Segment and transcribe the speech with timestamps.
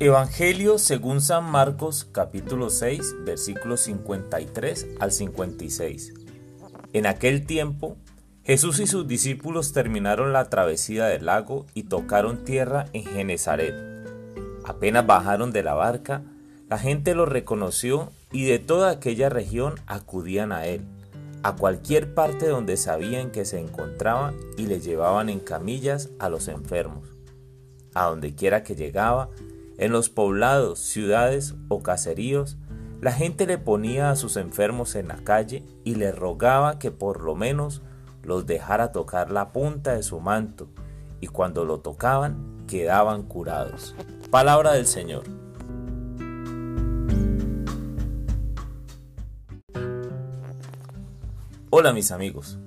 [0.00, 6.14] Evangelio según San Marcos capítulo 6 versículos 53 al 56.
[6.92, 7.96] En aquel tiempo,
[8.42, 13.72] Jesús y sus discípulos terminaron la travesía del lago y tocaron tierra en Genezaret.
[14.64, 16.24] Apenas bajaron de la barca,
[16.68, 20.82] la gente lo reconoció y de toda aquella región acudían a él,
[21.44, 26.48] a cualquier parte donde sabían que se encontraba y le llevaban en camillas a los
[26.48, 27.08] enfermos.
[27.94, 29.30] A donde quiera que llegaba,
[29.78, 32.56] en los poblados, ciudades o caseríos,
[33.00, 37.22] la gente le ponía a sus enfermos en la calle y le rogaba que por
[37.22, 37.82] lo menos
[38.22, 40.68] los dejara tocar la punta de su manto,
[41.20, 43.94] y cuando lo tocaban quedaban curados.
[44.30, 45.24] Palabra del Señor.
[51.70, 52.58] Hola mis amigos.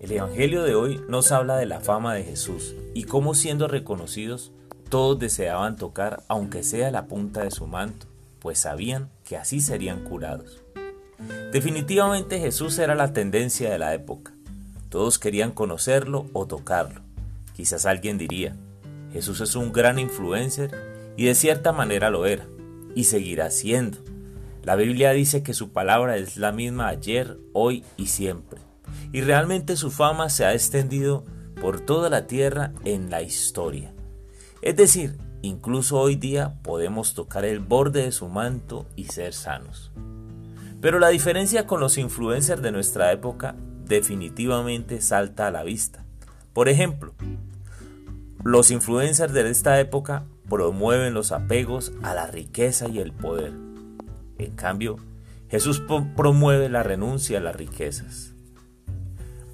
[0.00, 4.52] El Evangelio de hoy nos habla de la fama de Jesús y cómo siendo reconocidos
[4.88, 8.06] todos deseaban tocar aunque sea la punta de su manto,
[8.40, 10.62] pues sabían que así serían curados.
[11.52, 14.32] Definitivamente Jesús era la tendencia de la época.
[14.88, 17.02] Todos querían conocerlo o tocarlo.
[17.54, 18.56] Quizás alguien diría,
[19.12, 20.70] Jesús es un gran influencer
[21.16, 22.46] y de cierta manera lo era,
[22.94, 23.98] y seguirá siendo.
[24.62, 28.60] La Biblia dice que su palabra es la misma ayer, hoy y siempre.
[29.12, 31.24] Y realmente su fama se ha extendido
[31.60, 33.92] por toda la tierra en la historia.
[34.62, 39.92] Es decir, incluso hoy día podemos tocar el borde de su manto y ser sanos.
[40.80, 43.54] Pero la diferencia con los influencers de nuestra época
[43.86, 46.04] definitivamente salta a la vista.
[46.52, 47.14] Por ejemplo,
[48.44, 53.52] los influencers de esta época promueven los apegos a la riqueza y el poder.
[54.38, 54.96] En cambio,
[55.50, 55.82] Jesús
[56.16, 58.32] promueve la renuncia a las riquezas.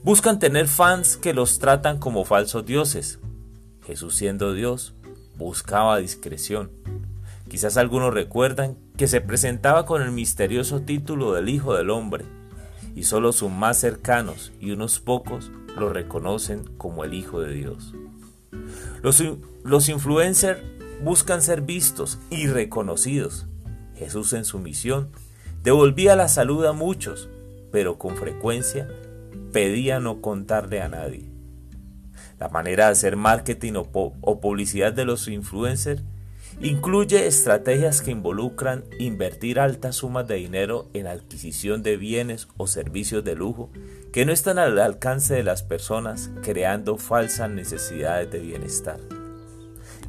[0.02, 3.18] Buscan tener fans que los tratan como falsos dioses,
[3.86, 4.94] Jesús siendo Dios,
[5.36, 6.70] buscaba discreción.
[7.48, 12.24] Quizás algunos recuerdan que se presentaba con el misterioso título del Hijo del Hombre,
[12.94, 17.92] y solo sus más cercanos y unos pocos lo reconocen como el Hijo de Dios.
[19.02, 19.22] Los,
[19.64, 20.62] los influencers
[21.02, 23.46] buscan ser vistos y reconocidos.
[23.96, 25.10] Jesús en su misión
[25.62, 27.28] devolvía la salud a muchos,
[27.72, 28.88] pero con frecuencia
[29.52, 31.33] pedía no contarle a nadie.
[32.44, 36.02] La manera de hacer marketing o, publicidad de los influencers
[36.60, 43.24] incluye estrategias que involucran invertir altas sumas de dinero en adquisición de bienes o servicios
[43.24, 43.70] de lujo
[44.12, 49.00] que no están al alcance de las personas creando falsas necesidades de bienestar.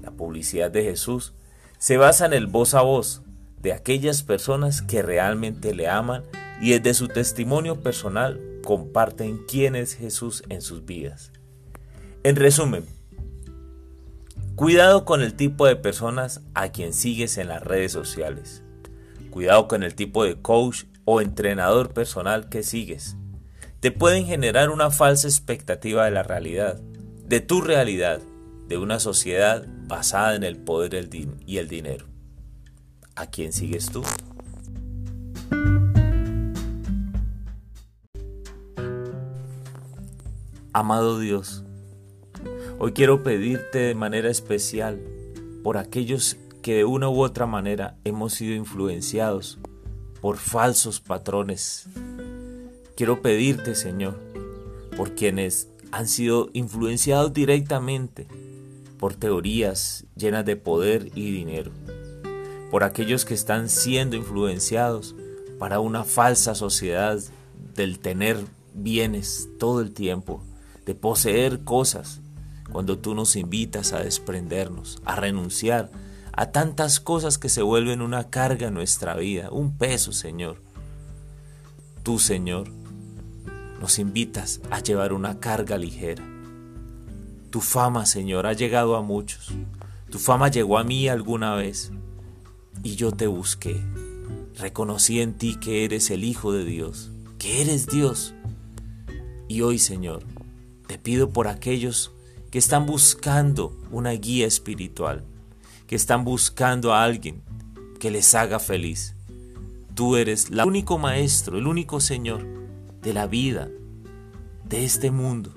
[0.03, 1.31] La publicidad de Jesús
[1.77, 3.21] se basa en el voz a voz
[3.61, 6.25] de aquellas personas que realmente le aman
[6.59, 11.31] y desde su testimonio personal comparten quién es Jesús en sus vidas.
[12.25, 12.83] En resumen,
[14.55, 18.63] cuidado con el tipo de personas a quien sigues en las redes sociales.
[19.29, 23.15] Cuidado con el tipo de coach o entrenador personal que sigues.
[23.79, 26.81] Te pueden generar una falsa expectativa de la realidad,
[27.27, 28.21] de tu realidad,
[28.67, 31.07] de una sociedad basada en el poder
[31.45, 32.07] y el dinero.
[33.15, 34.01] ¿A quién sigues tú?
[40.73, 41.64] Amado Dios,
[42.77, 44.99] Hoy quiero pedirte de manera especial
[45.63, 49.59] por aquellos que de una u otra manera hemos sido influenciados
[50.19, 51.87] por falsos patrones.
[52.97, 54.19] Quiero pedirte, Señor,
[54.97, 58.27] por quienes han sido influenciados directamente
[58.99, 61.71] por teorías llenas de poder y dinero,
[62.71, 65.15] por aquellos que están siendo influenciados
[65.59, 67.21] para una falsa sociedad
[67.73, 68.37] del tener
[68.73, 70.43] bienes todo el tiempo,
[70.85, 72.19] de poseer cosas,
[72.71, 75.91] cuando tú nos invitas a desprendernos, a renunciar
[76.33, 80.61] a tantas cosas que se vuelven una carga en nuestra vida, un peso, Señor.
[82.03, 82.67] Tú, Señor,
[83.79, 86.23] nos invitas a llevar una carga ligera.
[87.51, 89.53] Tu fama, Señor, ha llegado a muchos.
[90.09, 91.91] Tu fama llegó a mí alguna vez
[92.83, 93.81] y yo te busqué.
[94.57, 98.33] Reconocí en ti que eres el Hijo de Dios, que eres Dios.
[99.47, 100.23] Y hoy, Señor,
[100.87, 102.11] te pido por aquellos
[102.51, 105.23] que están buscando una guía espiritual,
[105.87, 107.43] que están buscando a alguien
[107.99, 109.15] que les haga feliz.
[109.93, 112.45] Tú eres el único maestro, el único Señor
[113.01, 113.69] de la vida,
[114.67, 115.53] de este mundo.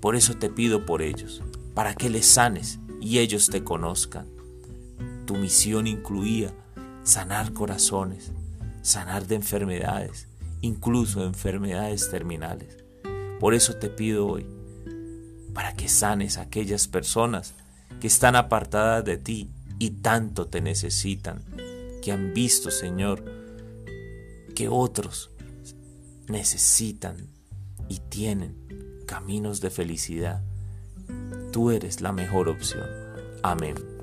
[0.00, 1.42] Por eso te pido por ellos,
[1.74, 4.26] para que les sanes y ellos te conozcan.
[5.26, 6.52] Tu misión incluía
[7.02, 8.32] sanar corazones,
[8.82, 10.28] sanar de enfermedades,
[10.60, 12.76] incluso enfermedades terminales.
[13.40, 14.46] Por eso te pido hoy
[15.58, 17.52] para que sanes a aquellas personas
[18.00, 19.50] que están apartadas de ti
[19.80, 21.42] y tanto te necesitan,
[22.00, 23.24] que han visto, Señor,
[24.54, 25.32] que otros
[26.28, 27.16] necesitan
[27.88, 28.54] y tienen
[29.04, 30.44] caminos de felicidad.
[31.50, 32.86] Tú eres la mejor opción.
[33.42, 33.97] Amén.